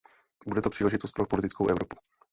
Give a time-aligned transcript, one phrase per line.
[0.47, 1.97] Bude to příležitost pro politickou Evropu.